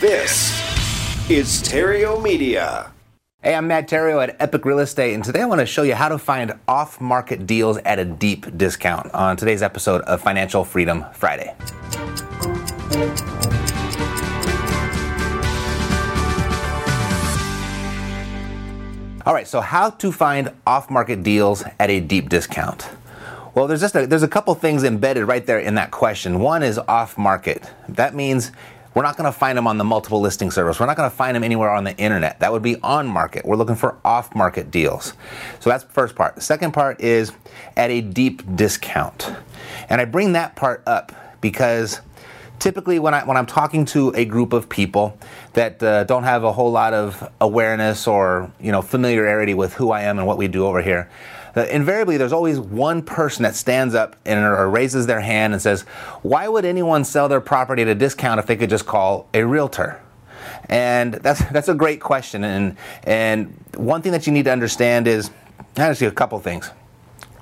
This 0.00 0.50
is 1.28 1.62
Theriault 1.62 2.22
Media. 2.22 2.90
Hey, 3.42 3.54
I'm 3.54 3.66
Matt 3.66 3.86
Theriault 3.86 4.30
at 4.30 4.36
Epic 4.40 4.64
Real 4.64 4.78
Estate, 4.78 5.12
and 5.12 5.22
today 5.22 5.42
I 5.42 5.44
want 5.44 5.58
to 5.58 5.66
show 5.66 5.82
you 5.82 5.94
how 5.94 6.08
to 6.08 6.16
find 6.16 6.54
off 6.66 7.02
market 7.02 7.46
deals 7.46 7.76
at 7.76 7.98
a 7.98 8.06
deep 8.06 8.56
discount 8.56 9.12
on 9.12 9.36
today's 9.36 9.60
episode 9.60 10.00
of 10.04 10.22
Financial 10.22 10.64
Freedom 10.64 11.04
Friday. 11.12 11.54
All 19.26 19.34
right, 19.34 19.46
so 19.46 19.60
how 19.60 19.90
to 19.90 20.10
find 20.10 20.50
off 20.66 20.88
market 20.88 21.22
deals 21.22 21.62
at 21.78 21.90
a 21.90 22.00
deep 22.00 22.30
discount. 22.30 22.88
Well, 23.54 23.66
there's 23.66 23.82
just 23.82 23.94
a, 23.94 24.06
there's 24.06 24.22
a 24.22 24.28
couple 24.28 24.54
things 24.54 24.82
embedded 24.82 25.28
right 25.28 25.44
there 25.44 25.58
in 25.58 25.74
that 25.74 25.90
question. 25.90 26.38
One 26.38 26.62
is 26.62 26.78
off 26.78 27.18
market. 27.18 27.70
That 27.86 28.14
means 28.14 28.50
we're 28.94 29.02
not 29.02 29.16
going 29.16 29.30
to 29.30 29.38
find 29.38 29.56
them 29.56 29.66
on 29.66 29.78
the 29.78 29.84
multiple 29.84 30.20
listing 30.20 30.50
service. 30.50 30.80
We're 30.80 30.86
not 30.86 30.96
going 30.96 31.10
to 31.10 31.16
find 31.16 31.36
them 31.36 31.44
anywhere 31.44 31.70
on 31.70 31.84
the 31.84 31.96
internet. 31.96 32.40
That 32.40 32.52
would 32.52 32.62
be 32.62 32.76
on 32.82 33.06
market. 33.06 33.44
We're 33.44 33.56
looking 33.56 33.76
for 33.76 33.98
off 34.04 34.34
market 34.34 34.70
deals. 34.70 35.14
So 35.60 35.70
that's 35.70 35.84
the 35.84 35.92
first 35.92 36.16
part. 36.16 36.34
The 36.34 36.40
second 36.40 36.72
part 36.72 37.00
is 37.00 37.32
at 37.76 37.90
a 37.90 38.00
deep 38.00 38.42
discount. 38.56 39.32
And 39.88 40.00
I 40.00 40.04
bring 40.06 40.32
that 40.32 40.56
part 40.56 40.82
up 40.86 41.12
because 41.40 42.00
typically 42.58 42.98
when, 42.98 43.14
I, 43.14 43.24
when 43.24 43.36
I'm 43.36 43.46
talking 43.46 43.84
to 43.86 44.12
a 44.14 44.24
group 44.24 44.52
of 44.52 44.68
people 44.68 45.16
that 45.54 45.82
uh, 45.82 46.04
don't 46.04 46.24
have 46.24 46.44
a 46.44 46.52
whole 46.52 46.70
lot 46.70 46.92
of 46.92 47.28
awareness 47.40 48.06
or 48.06 48.52
you 48.60 48.70
know 48.70 48.82
familiarity 48.82 49.54
with 49.54 49.74
who 49.74 49.90
I 49.90 50.02
am 50.02 50.18
and 50.18 50.26
what 50.26 50.36
we 50.38 50.48
do 50.48 50.66
over 50.66 50.82
here, 50.82 51.10
uh, 51.56 51.66
invariably 51.66 52.16
there's 52.16 52.32
always 52.32 52.58
one 52.58 53.02
person 53.02 53.42
that 53.42 53.54
stands 53.54 53.94
up 53.94 54.16
and 54.24 54.44
or 54.44 54.68
raises 54.68 55.06
their 55.06 55.20
hand 55.20 55.52
and 55.52 55.60
says, 55.62 55.82
"Why 56.22 56.48
would 56.48 56.64
anyone 56.64 57.04
sell 57.04 57.28
their 57.28 57.40
property 57.40 57.82
at 57.82 57.88
a 57.88 57.94
discount 57.94 58.40
if 58.40 58.46
they 58.46 58.56
could 58.56 58.70
just 58.70 58.86
call 58.86 59.28
a 59.34 59.44
realtor?" 59.44 60.00
And 60.68 61.14
that's 61.14 61.44
that's 61.52 61.68
a 61.68 61.74
great 61.74 62.00
question. 62.00 62.44
And 62.44 62.76
and 63.04 63.54
one 63.76 64.02
thing 64.02 64.12
that 64.12 64.26
you 64.26 64.32
need 64.32 64.44
to 64.44 64.52
understand 64.52 65.06
is 65.06 65.30
actually 65.76 66.08
a 66.08 66.12
couple 66.12 66.38
things. 66.40 66.70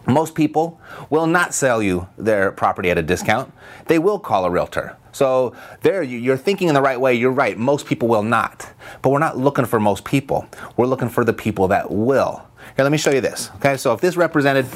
Most 0.06 0.34
people 0.34 0.80
will 1.10 1.26
not 1.26 1.52
sell 1.52 1.82
you 1.82 2.08
their 2.16 2.50
property 2.50 2.90
at 2.90 2.96
a 2.96 3.02
discount. 3.02 3.52
They 3.86 3.98
will 3.98 4.18
call 4.18 4.46
a 4.46 4.50
realtor. 4.50 4.96
So 5.12 5.54
there, 5.82 6.02
you're 6.02 6.36
thinking 6.36 6.68
in 6.68 6.74
the 6.74 6.82
right 6.82 7.00
way. 7.00 7.14
You're 7.14 7.32
right. 7.32 7.56
Most 7.56 7.86
people 7.86 8.08
will 8.08 8.22
not. 8.22 8.70
But 9.02 9.10
we're 9.10 9.18
not 9.18 9.36
looking 9.36 9.64
for 9.64 9.80
most 9.80 10.04
people. 10.04 10.46
We're 10.76 10.86
looking 10.86 11.08
for 11.08 11.24
the 11.24 11.32
people 11.32 11.68
that 11.68 11.90
will. 11.90 12.46
Here, 12.76 12.84
let 12.84 12.92
me 12.92 12.98
show 12.98 13.10
you 13.10 13.20
this. 13.20 13.50
Okay, 13.56 13.76
so 13.76 13.92
if 13.92 14.00
this 14.00 14.16
represented 14.16 14.66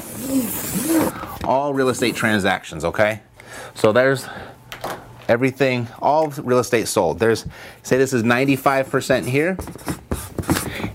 all 1.43 1.73
real 1.73 1.89
estate 1.89 2.15
transactions, 2.15 2.83
okay? 2.85 3.21
So 3.75 3.91
there's 3.91 4.27
everything, 5.27 5.87
all 6.01 6.29
real 6.29 6.59
estate 6.59 6.87
sold. 6.87 7.19
There's, 7.19 7.45
say 7.83 7.97
this 7.97 8.13
is 8.13 8.23
95% 8.23 9.25
here, 9.25 9.57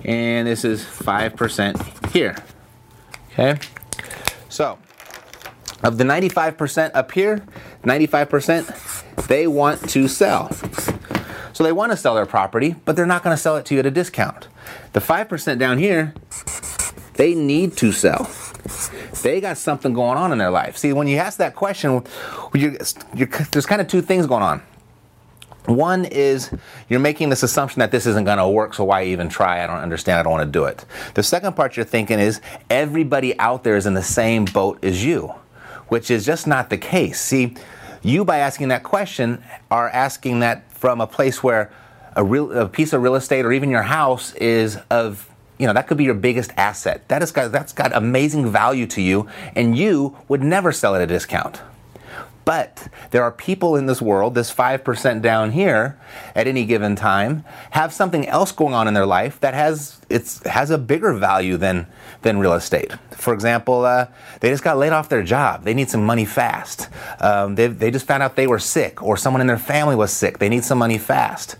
and 0.04 0.48
this 0.48 0.64
is 0.64 0.84
5% 0.84 2.10
here. 2.12 2.36
Okay? 3.32 3.58
So, 4.48 4.78
of 5.82 5.98
the 5.98 6.04
95% 6.04 6.90
up 6.94 7.12
here, 7.12 7.44
95%, 7.84 8.66
they 9.26 9.46
want 9.46 9.88
to 9.90 10.08
sell. 10.08 10.50
So 11.52 11.64
they 11.64 11.72
want 11.72 11.92
to 11.92 11.96
sell 11.96 12.14
their 12.14 12.26
property, 12.26 12.76
but 12.84 12.94
they're 12.94 13.06
not 13.06 13.24
going 13.24 13.34
to 13.34 13.40
sell 13.40 13.56
it 13.56 13.64
to 13.66 13.74
you 13.74 13.80
at 13.80 13.86
a 13.86 13.90
discount. 13.90 14.48
The 14.92 15.00
5% 15.00 15.58
down 15.58 15.78
here, 15.78 16.14
they 17.14 17.34
need 17.34 17.76
to 17.78 17.90
sell. 17.90 18.30
They 19.22 19.40
got 19.40 19.58
something 19.58 19.92
going 19.92 20.18
on 20.18 20.30
in 20.30 20.38
their 20.38 20.50
life. 20.50 20.76
See, 20.76 20.92
when 20.92 21.08
you 21.08 21.16
ask 21.16 21.38
that 21.38 21.56
question, 21.56 22.04
you're, 22.54 22.76
you're, 23.14 23.28
there's 23.50 23.66
kind 23.66 23.80
of 23.80 23.88
two 23.88 24.02
things 24.02 24.26
going 24.26 24.42
on. 24.42 24.62
One 25.66 26.06
is 26.06 26.50
you're 26.88 27.00
making 27.00 27.28
this 27.28 27.42
assumption 27.42 27.80
that 27.80 27.90
this 27.90 28.06
isn't 28.06 28.24
going 28.24 28.38
to 28.38 28.48
work, 28.48 28.72
so 28.72 28.84
why 28.84 29.04
even 29.04 29.28
try? 29.28 29.62
I 29.62 29.66
don't 29.66 29.80
understand. 29.80 30.18
I 30.18 30.22
don't 30.22 30.32
want 30.32 30.46
to 30.46 30.50
do 30.50 30.64
it. 30.64 30.84
The 31.14 31.22
second 31.22 31.56
part 31.56 31.76
you're 31.76 31.84
thinking 31.84 32.18
is 32.18 32.40
everybody 32.70 33.38
out 33.38 33.64
there 33.64 33.76
is 33.76 33.84
in 33.84 33.94
the 33.94 34.02
same 34.02 34.46
boat 34.46 34.82
as 34.82 35.04
you, 35.04 35.34
which 35.88 36.10
is 36.10 36.24
just 36.24 36.46
not 36.46 36.70
the 36.70 36.78
case. 36.78 37.20
See, 37.20 37.54
you 38.02 38.24
by 38.24 38.38
asking 38.38 38.68
that 38.68 38.82
question 38.82 39.42
are 39.70 39.88
asking 39.88 40.40
that 40.40 40.70
from 40.72 41.00
a 41.00 41.06
place 41.06 41.42
where 41.42 41.72
a, 42.14 42.24
real, 42.24 42.52
a 42.52 42.68
piece 42.68 42.92
of 42.92 43.02
real 43.02 43.14
estate 43.14 43.44
or 43.44 43.52
even 43.52 43.70
your 43.70 43.82
house 43.82 44.34
is 44.34 44.78
of 44.90 45.28
you 45.58 45.66
know 45.66 45.72
that 45.72 45.88
could 45.88 45.96
be 45.96 46.04
your 46.04 46.14
biggest 46.14 46.52
asset. 46.56 47.08
That 47.08 47.22
has 47.22 47.32
got 47.32 47.50
that's 47.50 47.72
got 47.72 47.94
amazing 47.94 48.50
value 48.50 48.86
to 48.88 49.02
you 49.02 49.28
and 49.56 49.76
you 49.76 50.16
would 50.28 50.42
never 50.42 50.72
sell 50.72 50.94
at 50.94 51.00
a 51.00 51.06
discount 51.06 51.60
but 52.48 52.88
there 53.10 53.22
are 53.22 53.30
people 53.30 53.76
in 53.76 53.84
this 53.84 54.00
world, 54.00 54.34
this 54.34 54.50
5% 54.50 55.20
down 55.20 55.50
here 55.50 56.00
at 56.34 56.48
any 56.48 56.64
given 56.64 56.96
time, 56.96 57.44
have 57.72 57.92
something 57.92 58.26
else 58.26 58.52
going 58.52 58.72
on 58.72 58.88
in 58.88 58.94
their 58.94 59.04
life 59.04 59.38
that 59.40 59.52
has 59.52 60.00
it's 60.08 60.42
has 60.46 60.70
a 60.70 60.78
bigger 60.78 61.12
value 61.12 61.58
than 61.58 61.86
than 62.22 62.38
real 62.38 62.54
estate. 62.54 62.90
For 63.10 63.34
example, 63.34 63.84
uh, 63.84 64.06
they 64.40 64.48
just 64.48 64.64
got 64.64 64.78
laid 64.78 64.92
off 64.94 65.10
their 65.10 65.22
job. 65.22 65.64
They 65.64 65.74
need 65.74 65.90
some 65.90 66.02
money 66.06 66.24
fast. 66.24 66.88
Um, 67.20 67.54
they, 67.54 67.66
they 67.66 67.90
just 67.90 68.06
found 68.06 68.22
out 68.22 68.34
they 68.34 68.46
were 68.46 68.58
sick, 68.58 69.02
or 69.02 69.18
someone 69.18 69.42
in 69.42 69.46
their 69.46 69.58
family 69.58 69.94
was 69.94 70.10
sick. 70.10 70.38
They 70.38 70.48
need 70.48 70.64
some 70.64 70.78
money 70.78 70.96
fast. 70.96 71.56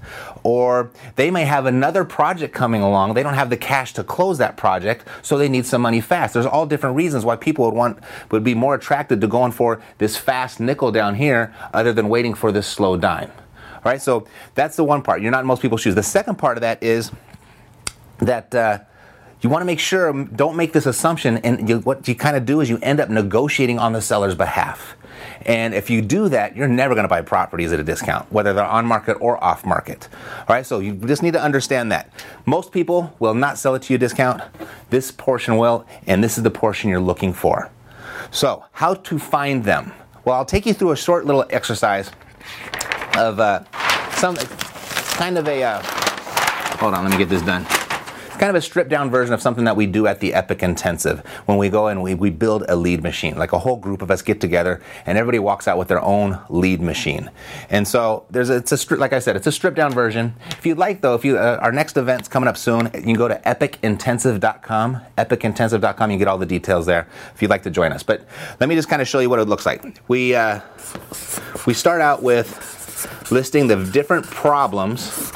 Or 0.48 0.90
they 1.16 1.30
may 1.30 1.44
have 1.44 1.66
another 1.66 2.06
project 2.06 2.54
coming 2.54 2.80
along. 2.80 3.12
They 3.12 3.22
don't 3.22 3.34
have 3.34 3.50
the 3.50 3.56
cash 3.58 3.92
to 3.92 4.02
close 4.02 4.38
that 4.38 4.56
project, 4.56 5.06
so 5.20 5.36
they 5.36 5.46
need 5.46 5.66
some 5.66 5.82
money 5.82 6.00
fast. 6.00 6.32
There's 6.32 6.46
all 6.46 6.64
different 6.64 6.96
reasons 6.96 7.22
why 7.22 7.36
people 7.36 7.66
would 7.66 7.74
want 7.74 7.98
would 8.30 8.44
be 8.44 8.54
more 8.54 8.74
attracted 8.74 9.20
to 9.20 9.26
going 9.26 9.52
for 9.52 9.82
this 9.98 10.16
fast 10.16 10.58
nickel 10.58 10.90
down 10.90 11.16
here, 11.16 11.54
other 11.74 11.92
than 11.92 12.08
waiting 12.08 12.32
for 12.32 12.50
this 12.50 12.66
slow 12.66 12.96
dime. 12.96 13.30
All 13.74 13.82
right, 13.84 14.00
so 14.00 14.26
that's 14.54 14.74
the 14.74 14.84
one 14.84 15.02
part. 15.02 15.20
You're 15.20 15.32
not 15.32 15.40
in 15.40 15.46
most 15.46 15.60
people's 15.60 15.82
shoes. 15.82 15.94
The 15.94 16.02
second 16.02 16.36
part 16.36 16.56
of 16.56 16.62
that 16.62 16.82
is 16.82 17.12
that. 18.20 18.54
Uh, 18.54 18.78
you 19.40 19.48
want 19.48 19.60
to 19.60 19.66
make 19.66 19.78
sure 19.78 20.24
don't 20.24 20.56
make 20.56 20.72
this 20.72 20.84
assumption 20.84 21.36
and 21.38 21.68
you, 21.68 21.78
what 21.78 22.08
you 22.08 22.16
kind 22.16 22.36
of 22.36 22.44
do 22.44 22.60
is 22.60 22.68
you 22.68 22.76
end 22.82 22.98
up 22.98 23.08
negotiating 23.08 23.78
on 23.78 23.92
the 23.92 24.00
seller's 24.02 24.34
behalf 24.34 24.96
and 25.42 25.74
if 25.74 25.90
you 25.90 26.02
do 26.02 26.28
that 26.28 26.56
you're 26.56 26.68
never 26.68 26.94
going 26.94 27.04
to 27.04 27.08
buy 27.08 27.22
properties 27.22 27.72
at 27.72 27.80
a 27.80 27.84
discount 27.84 28.30
whether 28.32 28.52
they're 28.52 28.64
on 28.64 28.86
market 28.86 29.14
or 29.20 29.42
off 29.42 29.64
market. 29.64 30.08
All 30.40 30.54
right 30.54 30.66
so 30.66 30.80
you 30.80 30.94
just 30.94 31.22
need 31.22 31.32
to 31.32 31.42
understand 31.42 31.92
that. 31.92 32.10
Most 32.46 32.72
people 32.72 33.14
will 33.18 33.34
not 33.34 33.58
sell 33.58 33.74
it 33.74 33.82
to 33.82 33.92
you 33.92 33.98
discount. 33.98 34.42
This 34.90 35.10
portion 35.10 35.56
will 35.56 35.86
and 36.06 36.22
this 36.22 36.38
is 36.38 36.44
the 36.44 36.50
portion 36.50 36.90
you're 36.90 37.00
looking 37.00 37.32
for. 37.32 37.70
So 38.30 38.64
how 38.72 38.94
to 38.94 39.18
find 39.18 39.64
them? 39.64 39.92
Well 40.24 40.36
i'll 40.36 40.44
take 40.44 40.66
you 40.66 40.74
through 40.74 40.92
a 40.92 40.96
short 40.96 41.26
little 41.26 41.44
exercise 41.50 42.10
of 43.16 43.40
uh, 43.40 43.64
some 44.12 44.36
kind 45.16 45.38
of 45.38 45.48
a 45.48 45.62
uh, 45.62 45.82
hold 46.78 46.94
on 46.94 47.02
let 47.04 47.10
me 47.10 47.18
get 47.18 47.28
this 47.28 47.42
done 47.42 47.66
kind 48.38 48.50
of 48.50 48.56
a 48.56 48.60
stripped 48.60 48.90
down 48.90 49.10
version 49.10 49.34
of 49.34 49.42
something 49.42 49.64
that 49.64 49.76
we 49.76 49.86
do 49.86 50.06
at 50.06 50.20
the 50.20 50.34
Epic 50.34 50.62
Intensive 50.62 51.20
when 51.46 51.58
we 51.58 51.68
go 51.68 51.88
and 51.88 52.02
we, 52.02 52.14
we 52.14 52.30
build 52.30 52.64
a 52.68 52.76
lead 52.76 53.02
machine. 53.02 53.36
Like 53.36 53.52
a 53.52 53.58
whole 53.58 53.76
group 53.76 54.02
of 54.02 54.10
us 54.10 54.22
get 54.22 54.40
together 54.40 54.80
and 55.06 55.18
everybody 55.18 55.38
walks 55.38 55.68
out 55.68 55.78
with 55.78 55.88
their 55.88 56.00
own 56.00 56.40
lead 56.48 56.80
machine. 56.80 57.30
And 57.70 57.86
so 57.86 58.24
there's 58.30 58.50
a, 58.50 58.56
it's 58.56 58.72
a 58.72 58.96
like 58.96 59.12
I 59.12 59.18
said, 59.18 59.36
it's 59.36 59.46
a 59.46 59.52
stripped 59.52 59.76
down 59.76 59.92
version. 59.92 60.34
If 60.50 60.64
you'd 60.64 60.78
like 60.78 61.00
though, 61.00 61.14
if 61.14 61.24
you 61.24 61.36
uh, 61.38 61.58
our 61.60 61.72
next 61.72 61.96
event's 61.96 62.28
coming 62.28 62.48
up 62.48 62.56
soon, 62.56 62.86
you 62.94 63.02
can 63.02 63.14
go 63.14 63.28
to 63.28 63.36
epicintensive.com, 63.36 65.00
epicintensive.com. 65.16 66.10
You 66.10 66.18
get 66.18 66.28
all 66.28 66.38
the 66.38 66.46
details 66.46 66.86
there 66.86 67.08
if 67.34 67.42
you'd 67.42 67.50
like 67.50 67.62
to 67.64 67.70
join 67.70 67.92
us. 67.92 68.02
But 68.02 68.26
let 68.60 68.68
me 68.68 68.74
just 68.74 68.88
kind 68.88 69.02
of 69.02 69.08
show 69.08 69.18
you 69.18 69.30
what 69.30 69.38
it 69.38 69.48
looks 69.48 69.66
like. 69.66 70.00
We 70.08 70.34
uh, 70.34 70.60
we 71.66 71.74
start 71.74 72.00
out 72.00 72.22
with 72.22 72.76
listing 73.30 73.66
the 73.66 73.76
different 73.84 74.26
problems 74.26 75.30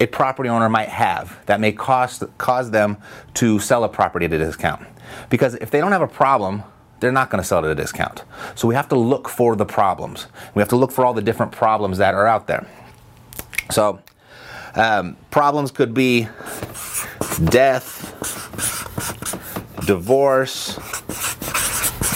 a 0.00 0.06
property 0.06 0.48
owner 0.48 0.68
might 0.68 0.88
have 0.88 1.38
that 1.46 1.60
may 1.60 1.72
cost, 1.72 2.24
cause 2.38 2.70
them 2.70 2.96
to 3.34 3.58
sell 3.58 3.84
a 3.84 3.88
property 3.88 4.26
at 4.26 4.32
a 4.32 4.38
discount. 4.38 4.86
Because 5.30 5.54
if 5.56 5.70
they 5.70 5.80
don't 5.80 5.92
have 5.92 6.02
a 6.02 6.08
problem, 6.08 6.62
they're 7.00 7.12
not 7.12 7.30
going 7.30 7.42
to 7.42 7.46
sell 7.46 7.58
at 7.58 7.64
a 7.64 7.74
discount. 7.74 8.24
So 8.54 8.66
we 8.66 8.74
have 8.74 8.88
to 8.88 8.96
look 8.96 9.28
for 9.28 9.56
the 9.56 9.66
problems. 9.66 10.26
We 10.54 10.60
have 10.60 10.68
to 10.70 10.76
look 10.76 10.90
for 10.90 11.04
all 11.04 11.14
the 11.14 11.22
different 11.22 11.52
problems 11.52 11.98
that 11.98 12.14
are 12.14 12.26
out 12.26 12.46
there. 12.46 12.66
So 13.70 14.00
um, 14.74 15.16
problems 15.30 15.70
could 15.70 15.94
be 15.94 16.28
death, 17.44 18.10
divorce. 19.86 20.78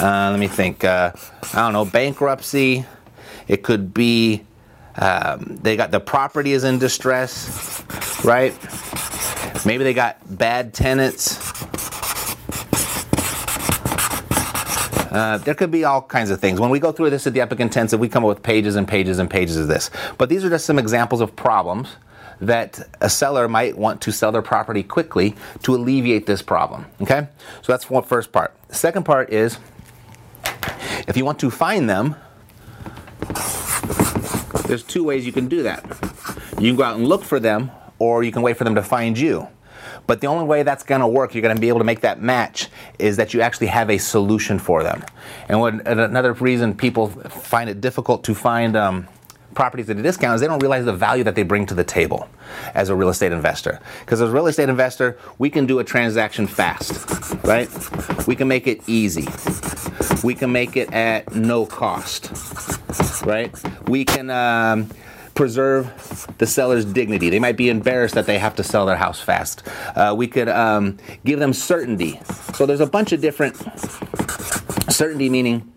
Uh, 0.01 0.31
let 0.31 0.41
me 0.41 0.49
think. 0.49 0.85
Uh, 0.85 1.13
I 1.55 1.63
don't 1.63 1.73
know, 1.73 1.85
bankruptcy. 1.85 2.85
It 3.47 3.63
could 3.63 3.95
be 3.95 4.45
um, 4.99 5.59
they 5.63 5.77
got 5.77 5.91
the 5.93 6.01
property 6.01 6.53
is 6.53 6.65
in 6.65 6.79
distress, 6.79 7.33
right? 8.25 8.55
Maybe 9.65 9.85
they 9.85 9.94
got 9.94 10.19
bad 10.38 10.75
tenants. 10.75 11.38
Uh, 15.11 15.38
there 15.38 15.55
could 15.55 15.70
be 15.70 15.85
all 15.85 16.03
kinds 16.03 16.31
of 16.31 16.41
things. 16.41 16.61
When 16.61 16.70
we 16.70 16.79
go 16.79 16.93
through 16.93 17.11
this 17.11 17.26
at 17.26 17.32
the 17.32 17.41
Epic 17.41 17.61
Intensive, 17.61 17.99
we 17.99 18.09
come 18.09 18.25
up 18.25 18.29
with 18.29 18.43
pages 18.43 18.76
and 18.76 18.87
pages 18.87 19.19
and 19.19 19.31
pages 19.31 19.56
of 19.56 19.69
this. 19.69 19.91
But 20.19 20.29
these 20.29 20.44
are 20.44 20.50
just 20.50 20.67
some 20.67 20.79
examples 20.79 21.20
of 21.20 21.35
problems 21.35 21.97
that 22.41 22.81
a 23.00 23.11
seller 23.11 23.49
might 23.49 23.76
want 23.76 24.00
to 24.03 24.12
sell 24.12 24.31
their 24.31 24.43
property 24.43 24.82
quickly 24.82 25.35
to 25.62 25.75
alleviate 25.75 26.26
this 26.26 26.43
problem. 26.43 26.87
Okay? 27.00 27.26
So 27.62 27.73
that's 27.73 27.91
one 27.91 28.05
first 28.05 28.32
part. 28.32 28.55
Second 28.70 29.05
part 29.05 29.32
is 29.32 29.59
if 31.09 31.17
you 31.17 31.25
want 31.25 31.38
to 31.41 31.50
find 31.50 31.88
them, 31.88 32.15
there's 34.67 34.82
two 34.82 35.03
ways 35.03 35.25
you 35.25 35.32
can 35.32 35.49
do 35.49 35.62
that. 35.62 35.85
You 36.59 36.70
can 36.70 36.76
go 36.76 36.82
out 36.85 36.97
and 36.97 37.09
look 37.09 37.25
for 37.25 37.41
them, 37.41 37.70
or 37.99 38.23
you 38.23 38.33
can 38.33 38.43
wait 38.43 38.56
for 38.56 38.65
them 38.65 38.75
to 38.75 38.83
find 38.83 39.19
you. 39.19 39.49
But 40.06 40.21
the 40.21 40.27
only 40.27 40.45
way 40.45 40.62
that's 40.62 40.83
going 40.83 41.00
to 41.00 41.06
work, 41.06 41.35
you're 41.35 41.43
going 41.43 41.55
to 41.55 41.61
be 41.61 41.69
able 41.69 41.81
to 41.81 41.85
make 41.85 42.00
that 42.00 42.21
match, 42.21 42.69
is 42.99 43.17
that 43.17 43.35
you 43.35 43.41
actually 43.41 43.69
have 43.69 43.91
a 43.91 43.99
solution 43.99 44.59
for 44.59 44.83
them. 44.83 45.05
And 45.49 45.87
another 45.87 46.33
reason 46.33 46.75
people 46.75 47.09
find 47.09 47.69
it 47.69 47.81
difficult 47.81 48.25
to 48.25 48.35
find 48.35 48.77
um, 48.77 49.09
properties 49.55 49.91
at 49.91 49.99
a 49.99 50.03
discount 50.03 50.35
is 50.35 50.41
they 50.41 50.47
don't 50.47 50.61
realize 50.61 50.85
the 50.85 50.93
value 50.93 51.25
that 51.25 51.35
they 51.35 51.43
bring 51.43 51.67
to 51.67 51.75
the 51.75 51.85
table 51.85 52.29
as 52.75 52.89
a 52.89 52.95
real 52.95 53.09
estate 53.09 53.33
investor. 53.33 53.81
Because 54.01 54.21
as 54.21 54.31
a 54.31 54.33
real 54.33 54.47
estate 54.47 54.69
investor, 54.69 55.19
we 55.39 55.51
can 55.51 55.67
do 55.67 55.79
a 55.79 55.85
transaction 55.85 56.47
fast, 56.47 57.35
right? 57.44 57.69
We 58.27 58.35
can 58.37 58.49
make 58.49 58.67
it 58.67 58.81
easy. 58.89 59.29
We 60.25 60.35
can 60.35 60.53
make 60.53 60.77
it 60.77 60.93
at 60.93 61.35
no 61.35 61.67
cost, 61.67 62.31
right? 63.27 63.55
We 63.89 64.05
can. 64.05 64.31
Um, 64.31 64.91
preserve 65.38 66.26
the 66.38 66.46
seller's 66.49 66.85
dignity. 66.85 67.31
They 67.31 67.38
might 67.38 67.56
be 67.56 67.69
embarrassed 67.69 68.17
that 68.17 68.26
they 68.26 68.40
have 68.40 68.56
to 68.56 68.64
sell 68.64 68.87
their 68.87 68.96
house 68.96 69.20
fast. 69.20 69.62
Uh, 69.94 70.12
we 70.19 70.26
could 70.26 70.49
um, 70.49 70.99
give 71.25 71.38
them 71.38 71.52
certainty. 71.52 72.20
So 72.55 72.67
there's 72.67 72.81
a 72.81 72.87
bunch 72.87 73.12
of 73.12 73.20
different 73.20 73.56
certainty 74.90 75.31
meaning 75.31 75.73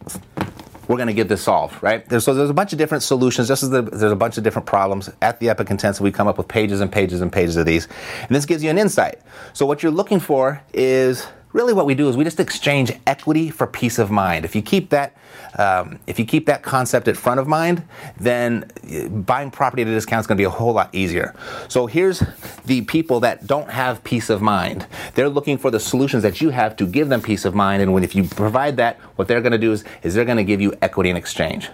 we're 0.87 0.97
going 0.97 1.09
to 1.09 1.13
get 1.13 1.27
this 1.27 1.43
solved, 1.43 1.81
right? 1.83 2.03
There's, 2.09 2.25
so 2.25 2.33
there's 2.33 2.49
a 2.49 2.55
bunch 2.55 2.73
of 2.73 2.79
different 2.79 3.03
solutions, 3.03 3.47
just 3.47 3.61
as 3.61 3.69
the, 3.69 3.83
there's 3.83 4.11
a 4.11 4.15
bunch 4.15 4.39
of 4.39 4.43
different 4.43 4.65
problems. 4.65 5.11
At 5.21 5.39
the 5.39 5.49
Epic 5.49 5.69
Intensive, 5.69 6.01
we 6.01 6.11
come 6.11 6.27
up 6.27 6.39
with 6.39 6.47
pages 6.47 6.81
and 6.81 6.91
pages 6.91 7.21
and 7.21 7.31
pages 7.31 7.55
of 7.55 7.67
these. 7.67 7.87
And 8.21 8.35
this 8.35 8.47
gives 8.47 8.63
you 8.63 8.71
an 8.71 8.79
insight. 8.79 9.21
So 9.53 9.67
what 9.67 9.83
you're 9.83 9.91
looking 9.91 10.19
for 10.19 10.63
is 10.73 11.27
really 11.53 11.73
what 11.73 11.85
we 11.85 11.95
do 11.95 12.09
is 12.09 12.17
we 12.17 12.23
just 12.23 12.39
exchange 12.39 12.91
equity 13.05 13.49
for 13.49 13.67
peace 13.67 13.99
of 13.99 14.11
mind. 14.11 14.45
If 14.45 14.55
you 14.55 14.61
keep 14.61 14.89
that, 14.89 15.15
um, 15.57 15.99
if 16.07 16.17
you 16.17 16.25
keep 16.25 16.45
that 16.45 16.63
concept 16.63 17.07
at 17.07 17.17
front 17.17 17.39
of 17.39 17.47
mind, 17.47 17.83
then 18.17 18.71
uh, 18.89 19.07
buying 19.09 19.51
property 19.51 19.81
at 19.81 19.87
a 19.87 19.91
discount 19.91 20.21
is 20.21 20.27
going 20.27 20.37
to 20.37 20.41
be 20.41 20.45
a 20.45 20.49
whole 20.49 20.73
lot 20.73 20.93
easier. 20.93 21.35
So 21.67 21.87
here's 21.87 22.23
the 22.65 22.81
people 22.81 23.19
that 23.21 23.47
don't 23.47 23.69
have 23.69 24.03
peace 24.03 24.29
of 24.29 24.41
mind. 24.41 24.85
They're 25.15 25.29
looking 25.29 25.57
for 25.57 25.71
the 25.71 25.79
solutions 25.79 26.23
that 26.23 26.41
you 26.41 26.49
have 26.49 26.75
to 26.77 26.85
give 26.85 27.09
them 27.09 27.21
peace 27.21 27.45
of 27.45 27.53
mind, 27.53 27.81
and 27.81 27.93
when 27.93 28.03
if 28.03 28.15
you 28.15 28.23
provide 28.23 28.77
that, 28.77 28.97
what 29.17 29.27
they're 29.27 29.41
going 29.41 29.51
to 29.51 29.57
do 29.57 29.71
is, 29.71 29.83
is 30.03 30.13
they're 30.13 30.25
going 30.25 30.37
to 30.37 30.43
give 30.43 30.61
you 30.61 30.73
equity 30.81 31.09
in 31.09 31.17
exchange. 31.17 31.69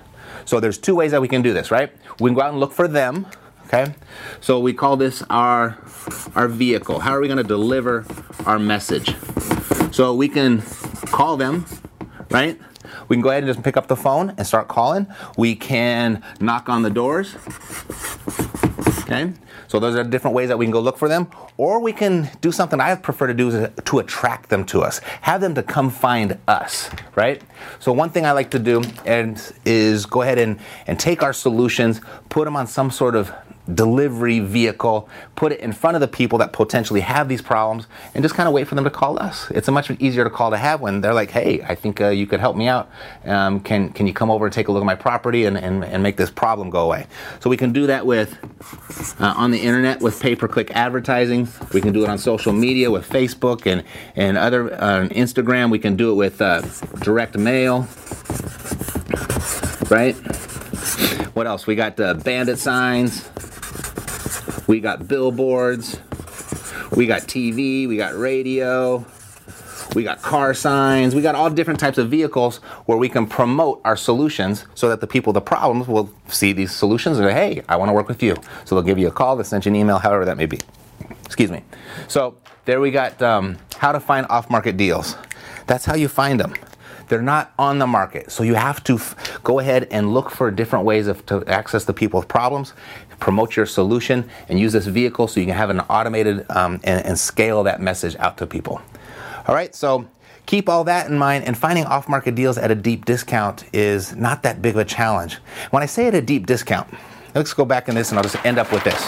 So 0.45 0.59
there's 0.59 0.77
two 0.77 0.95
ways 0.95 1.11
that 1.11 1.21
we 1.21 1.27
can 1.27 1.41
do 1.41 1.53
this, 1.53 1.71
right? 1.71 1.91
We 2.19 2.29
can 2.29 2.35
go 2.35 2.41
out 2.41 2.51
and 2.51 2.59
look 2.59 2.71
for 2.71 2.87
them. 2.87 3.27
Okay, 3.67 3.93
so 4.39 4.61
we 4.61 4.71
call 4.71 4.95
this 4.95 5.21
our 5.29 5.77
our 6.35 6.47
vehicle. 6.47 6.99
How 6.99 7.11
are 7.11 7.19
we 7.19 7.27
going 7.27 7.35
to 7.35 7.43
deliver 7.43 8.05
our 8.45 8.57
message? 8.57 9.13
So 9.97 10.13
we 10.13 10.29
can 10.29 10.61
call 11.07 11.37
them, 11.37 11.65
right? 12.29 12.61
We 13.07 13.15
can 13.15 13.23
go 13.23 13.29
ahead 13.29 13.41
and 13.41 13.51
just 13.51 13.63
pick 13.63 13.75
up 13.77 13.87
the 13.87 13.95
phone 13.95 14.31
and 14.37 14.45
start 14.45 14.67
calling. 14.67 15.07
We 15.39 15.55
can 15.55 16.21
knock 16.39 16.69
on 16.69 16.83
the 16.83 16.91
doors. 16.91 17.35
Okay? 18.99 19.33
So 19.67 19.79
those 19.79 19.95
are 19.95 20.03
different 20.03 20.35
ways 20.35 20.49
that 20.49 20.57
we 20.59 20.65
can 20.65 20.71
go 20.71 20.81
look 20.81 20.99
for 20.99 21.07
them. 21.07 21.31
Or 21.57 21.79
we 21.79 21.93
can 21.93 22.29
do 22.41 22.51
something 22.51 22.79
I 22.79 22.93
prefer 22.93 23.25
to 23.25 23.33
do 23.33 23.49
is 23.49 23.69
to 23.85 23.97
attract 23.97 24.49
them 24.49 24.65
to 24.65 24.83
us. 24.83 24.99
Have 25.21 25.41
them 25.41 25.55
to 25.55 25.63
come 25.63 25.89
find 25.89 26.37
us, 26.47 26.91
right? 27.15 27.41
So 27.79 27.91
one 27.91 28.11
thing 28.11 28.23
I 28.23 28.33
like 28.33 28.51
to 28.51 28.59
do 28.59 28.83
and 29.03 29.41
is 29.65 30.05
go 30.05 30.21
ahead 30.21 30.37
and, 30.37 30.59
and 30.85 30.99
take 30.99 31.23
our 31.23 31.33
solutions, 31.33 32.01
put 32.29 32.45
them 32.45 32.55
on 32.55 32.67
some 32.67 32.91
sort 32.91 33.15
of 33.15 33.33
delivery 33.73 34.39
vehicle, 34.39 35.09
put 35.35 35.51
it 35.51 35.59
in 35.59 35.71
front 35.73 35.95
of 35.95 36.01
the 36.01 36.07
people 36.07 36.39
that 36.39 36.53
potentially 36.53 37.01
have 37.01 37.27
these 37.27 37.41
problems, 37.41 37.87
and 38.13 38.23
just 38.23 38.35
kind 38.35 38.47
of 38.47 38.53
wait 38.53 38.67
for 38.67 38.75
them 38.75 38.83
to 38.83 38.89
call 38.89 39.19
us. 39.19 39.49
It's 39.51 39.67
a 39.67 39.71
much 39.71 39.89
easier 39.99 40.23
to 40.23 40.29
call 40.29 40.51
to 40.51 40.57
have 40.57 40.81
when 40.81 41.01
they're 41.01 41.13
like, 41.13 41.31
"Hey, 41.31 41.61
I 41.67 41.75
think 41.75 42.01
uh, 42.01 42.09
you 42.09 42.27
could 42.27 42.39
help 42.39 42.55
me 42.55 42.67
out. 42.67 42.89
Um, 43.25 43.59
can 43.59 43.89
can 43.89 44.07
you 44.07 44.13
come 44.13 44.31
over 44.31 44.45
and 44.45 44.53
take 44.53 44.67
a 44.67 44.71
look 44.71 44.81
at 44.81 44.85
my 44.85 44.95
property 44.95 45.45
and, 45.45 45.57
and, 45.57 45.83
and 45.83 46.01
make 46.03 46.17
this 46.17 46.31
problem 46.31 46.69
go 46.69 46.85
away?" 46.85 47.07
So 47.39 47.49
we 47.49 47.57
can 47.57 47.71
do 47.73 47.87
that 47.87 48.05
with 48.05 48.37
uh, 49.19 49.33
on 49.37 49.51
the 49.51 49.59
internet 49.59 50.01
with 50.01 50.19
pay-per-click 50.21 50.71
advertising. 50.71 51.47
We 51.73 51.81
can 51.81 51.93
do 51.93 52.03
it 52.03 52.09
on 52.09 52.17
social 52.17 52.53
media 52.53 52.89
with 52.91 53.07
Facebook 53.09 53.65
and 53.65 53.83
and 54.15 54.37
other 54.37 54.73
uh, 54.73 55.07
Instagram. 55.09 55.71
We 55.71 55.79
can 55.79 55.95
do 55.95 56.11
it 56.11 56.15
with 56.15 56.41
uh, 56.41 56.61
direct 56.99 57.37
mail, 57.37 57.87
right? 59.89 60.15
What 61.35 61.47
else? 61.47 61.67
We 61.67 61.75
got 61.75 61.99
uh, 61.99 62.15
bandit 62.15 62.57
signs. 62.59 63.29
We 64.67 64.81
got 64.81 65.07
billboards. 65.07 65.99
We 66.95 67.05
got 67.05 67.21
TV. 67.23 67.87
We 67.87 67.97
got 67.97 68.17
radio. 68.17 69.05
We 69.95 70.03
got 70.03 70.21
car 70.21 70.53
signs. 70.53 71.15
We 71.15 71.21
got 71.21 71.35
all 71.35 71.49
different 71.49 71.79
types 71.79 71.97
of 71.97 72.09
vehicles 72.09 72.57
where 72.85 72.97
we 72.97 73.07
can 73.07 73.25
promote 73.25 73.81
our 73.85 73.95
solutions 73.95 74.65
so 74.75 74.89
that 74.89 74.99
the 75.01 75.07
people 75.07 75.31
the 75.33 75.41
problems 75.41 75.87
will 75.87 76.13
see 76.27 76.51
these 76.51 76.71
solutions 76.71 77.17
and 77.17 77.27
say, 77.27 77.33
hey, 77.33 77.63
I 77.69 77.77
want 77.77 77.89
to 77.89 77.93
work 77.93 78.07
with 78.07 78.21
you. 78.21 78.35
So 78.65 78.75
they'll 78.75 78.83
give 78.83 78.97
you 78.97 79.07
a 79.07 79.11
call, 79.11 79.35
they'll 79.37 79.45
send 79.45 79.65
you 79.65 79.69
an 79.69 79.75
email, 79.75 79.97
however 79.97 80.25
that 80.25 80.37
may 80.37 80.45
be. 80.45 80.59
Excuse 81.25 81.51
me. 81.51 81.63
So 82.07 82.35
there 82.65 82.81
we 82.81 82.91
got 82.91 83.21
um, 83.21 83.57
how 83.77 83.91
to 83.91 83.99
find 83.99 84.27
off 84.29 84.49
market 84.49 84.75
deals. 84.75 85.15
That's 85.67 85.85
how 85.85 85.95
you 85.95 86.07
find 86.07 86.39
them. 86.39 86.53
They're 87.07 87.21
not 87.21 87.53
on 87.57 87.79
the 87.79 87.87
market. 87.87 88.31
So 88.31 88.43
you 88.43 88.55
have 88.55 88.83
to 88.85 88.95
f- 88.95 89.39
go 89.43 89.59
ahead 89.59 89.87
and 89.91 90.13
look 90.13 90.29
for 90.29 90.51
different 90.51 90.85
ways 90.85 91.07
of, 91.07 91.25
to 91.27 91.43
access 91.47 91.85
the 91.85 91.93
people 91.93 92.19
with 92.19 92.27
problems 92.27 92.73
promote 93.19 93.55
your 93.55 93.65
solution, 93.65 94.29
and 94.49 94.59
use 94.59 94.73
this 94.73 94.85
vehicle 94.85 95.27
so 95.27 95.39
you 95.39 95.45
can 95.45 95.55
have 95.55 95.69
an 95.69 95.79
automated 95.81 96.45
um, 96.49 96.79
and, 96.83 97.05
and 97.05 97.19
scale 97.19 97.63
that 97.63 97.81
message 97.81 98.15
out 98.17 98.37
to 98.37 98.45
people. 98.45 98.81
All 99.47 99.55
right, 99.55 99.73
so 99.73 100.07
keep 100.45 100.69
all 100.69 100.83
that 100.85 101.09
in 101.09 101.17
mind, 101.17 101.45
and 101.45 101.57
finding 101.57 101.85
off 101.85 102.07
market 102.07 102.35
deals 102.35 102.57
at 102.57 102.71
a 102.71 102.75
deep 102.75 103.05
discount 103.05 103.63
is 103.73 104.15
not 104.15 104.43
that 104.43 104.61
big 104.61 104.75
of 104.75 104.81
a 104.81 104.85
challenge. 104.85 105.35
When 105.71 105.83
I 105.83 105.85
say 105.85 106.07
at 106.07 106.15
a 106.15 106.21
deep 106.21 106.45
discount, 106.45 106.87
let's 107.33 107.53
go 107.53 107.65
back 107.65 107.89
in 107.89 107.95
this 107.95 108.11
and 108.11 108.19
I'll 108.19 108.23
just 108.23 108.43
end 108.45 108.57
up 108.57 108.71
with 108.71 108.83
this. 108.83 109.01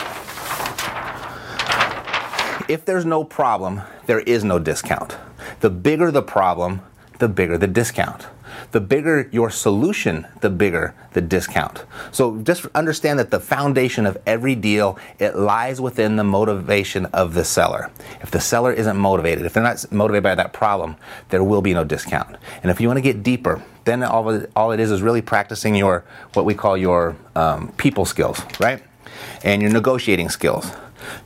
If 2.70 2.86
there's 2.86 3.06
no 3.06 3.24
problem, 3.24 3.82
there 4.06 4.20
is 4.20 4.44
no 4.44 4.60
discount. 4.60 5.18
The 5.62 5.72
bigger 5.72 6.12
the 6.12 6.22
problem, 6.22 6.82
the 7.20 7.30
bigger 7.30 7.58
the 7.58 7.68
discount. 7.68 8.28
The 8.72 8.80
bigger 8.80 9.30
your 9.32 9.50
solution, 9.50 10.28
the 10.42 10.50
bigger 10.50 10.94
the 11.14 11.22
discount. 11.22 11.86
So 12.12 12.38
just 12.42 12.66
understand 12.76 13.20
that 13.20 13.30
the 13.32 13.40
foundation 13.40 14.06
of 14.06 14.18
every 14.26 14.56
deal, 14.56 14.98
it 15.20 15.36
lies 15.36 15.80
within 15.80 16.16
the 16.16 16.24
motivation 16.24 17.06
of 17.08 17.34
the 17.34 17.46
seller. 17.46 17.92
If 18.22 18.32
the 18.32 18.40
seller 18.40 18.74
isn't 18.74 18.98
motivated, 18.98 19.46
if 19.46 19.54
they're 19.54 19.64
not 19.64 19.92
motivated 19.92 20.24
by 20.24 20.36
that 20.36 20.54
problem, 20.54 20.98
there 21.30 21.44
will 21.44 21.62
be 21.62 21.74
no 21.74 21.84
discount. 21.84 22.38
And 22.62 22.72
if 22.72 22.82
you 22.82 22.88
want 22.88 22.98
to 22.98 23.02
get 23.02 23.24
deeper, 23.24 23.64
then 23.86 24.04
all, 24.04 24.30
it, 24.30 24.52
all 24.56 24.72
it 24.72 24.80
is 24.80 24.92
is 24.92 25.02
really 25.02 25.22
practicing 25.22 25.76
your, 25.76 26.04
what 26.34 26.46
we 26.46 26.54
call 26.54 26.78
your 26.78 27.16
um, 27.36 27.72
people 27.74 28.06
skills, 28.06 28.42
right? 28.60 28.84
And 29.44 29.62
your 29.62 29.72
negotiating 29.72 30.30
skills. 30.30 30.72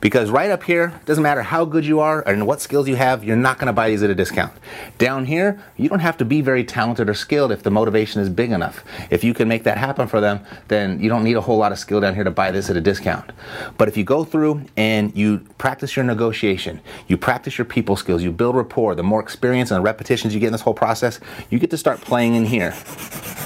Because 0.00 0.30
right 0.30 0.50
up 0.50 0.62
here, 0.62 1.00
doesn't 1.04 1.22
matter 1.22 1.42
how 1.42 1.64
good 1.64 1.84
you 1.84 2.00
are 2.00 2.26
and 2.26 2.46
what 2.46 2.60
skills 2.60 2.88
you 2.88 2.96
have, 2.96 3.24
you're 3.24 3.36
not 3.36 3.58
going 3.58 3.66
to 3.66 3.72
buy 3.72 3.88
these 3.88 4.02
at 4.02 4.10
a 4.10 4.14
discount. 4.14 4.52
Down 4.98 5.26
here, 5.26 5.62
you 5.76 5.88
don't 5.88 6.00
have 6.00 6.16
to 6.18 6.24
be 6.24 6.40
very 6.40 6.64
talented 6.64 7.08
or 7.08 7.14
skilled 7.14 7.52
if 7.52 7.62
the 7.62 7.70
motivation 7.70 8.20
is 8.20 8.28
big 8.28 8.50
enough. 8.50 8.84
If 9.10 9.24
you 9.24 9.34
can 9.34 9.48
make 9.48 9.64
that 9.64 9.78
happen 9.78 10.08
for 10.08 10.20
them, 10.20 10.40
then 10.68 11.00
you 11.00 11.08
don't 11.08 11.24
need 11.24 11.36
a 11.36 11.40
whole 11.40 11.58
lot 11.58 11.72
of 11.72 11.78
skill 11.78 12.00
down 12.00 12.14
here 12.14 12.24
to 12.24 12.30
buy 12.30 12.50
this 12.50 12.70
at 12.70 12.76
a 12.76 12.80
discount. 12.80 13.32
But 13.76 13.88
if 13.88 13.96
you 13.96 14.04
go 14.04 14.24
through 14.24 14.64
and 14.76 15.14
you 15.16 15.38
practice 15.58 15.96
your 15.96 16.04
negotiation, 16.04 16.80
you 17.08 17.16
practice 17.16 17.58
your 17.58 17.64
people 17.64 17.96
skills, 17.96 18.22
you 18.22 18.32
build 18.32 18.56
rapport, 18.56 18.94
the 18.94 19.02
more 19.02 19.20
experience 19.20 19.70
and 19.70 19.78
the 19.78 19.82
repetitions 19.82 20.34
you 20.34 20.40
get 20.40 20.46
in 20.46 20.52
this 20.52 20.62
whole 20.62 20.74
process, 20.74 21.20
you 21.50 21.58
get 21.58 21.70
to 21.70 21.78
start 21.78 22.00
playing 22.00 22.34
in 22.34 22.46
here 22.46 22.74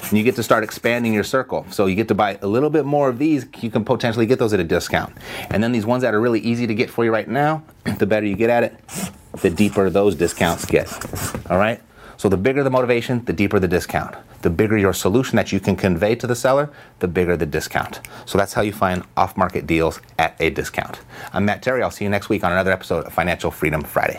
and 0.08 0.16
you 0.16 0.24
get 0.24 0.36
to 0.36 0.42
start 0.42 0.64
expanding 0.64 1.12
your 1.12 1.24
circle. 1.24 1.66
So 1.70 1.86
you 1.86 1.94
get 1.94 2.08
to 2.08 2.14
buy 2.14 2.38
a 2.40 2.46
little 2.46 2.70
bit 2.70 2.84
more 2.84 3.08
of 3.08 3.18
these. 3.18 3.46
You 3.60 3.70
can 3.70 3.84
potentially 3.84 4.26
get 4.26 4.38
those 4.38 4.52
at 4.52 4.60
a 4.60 4.64
discount. 4.64 5.14
And 5.50 5.62
then 5.62 5.72
these 5.72 5.86
ones 5.86 6.02
that 6.02 6.14
are 6.14 6.20
really 6.28 6.40
easy 6.40 6.66
to 6.66 6.74
get 6.74 6.90
for 6.90 7.04
you 7.04 7.10
right 7.10 7.28
now, 7.28 7.62
the 7.98 8.06
better 8.06 8.26
you 8.26 8.36
get 8.36 8.50
at 8.50 8.62
it, 8.62 8.76
the 9.40 9.48
deeper 9.48 9.88
those 9.88 10.14
discounts 10.14 10.66
get. 10.66 10.88
All 11.50 11.56
right? 11.56 11.80
So 12.18 12.28
the 12.28 12.36
bigger 12.36 12.62
the 12.62 12.70
motivation, 12.70 13.24
the 13.24 13.32
deeper 13.32 13.58
the 13.58 13.68
discount. 13.68 14.14
The 14.42 14.50
bigger 14.50 14.76
your 14.76 14.92
solution 14.92 15.36
that 15.36 15.52
you 15.52 15.60
can 15.60 15.74
convey 15.74 16.14
to 16.16 16.26
the 16.26 16.34
seller, 16.34 16.70
the 16.98 17.08
bigger 17.08 17.36
the 17.36 17.46
discount. 17.46 18.00
So 18.26 18.36
that's 18.36 18.52
how 18.52 18.62
you 18.62 18.72
find 18.72 19.04
off 19.16 19.36
market 19.36 19.66
deals 19.66 20.00
at 20.18 20.36
a 20.38 20.50
discount. 20.50 21.00
I'm 21.32 21.44
Matt 21.44 21.62
Terry. 21.62 21.82
I'll 21.82 21.90
see 21.90 22.04
you 22.04 22.10
next 22.10 22.28
week 22.28 22.44
on 22.44 22.52
another 22.52 22.72
episode 22.72 23.06
of 23.06 23.12
Financial 23.12 23.50
Freedom 23.50 23.82
Friday. 23.82 24.18